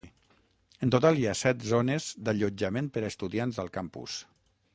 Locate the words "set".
1.41-1.67